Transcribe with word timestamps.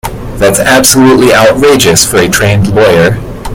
That's 0.39 0.57
absolutely 0.59 1.31
outrageous 1.31 2.03
for 2.09 2.17
a 2.17 2.27
trained 2.27 2.73
lawyer. 2.73 3.19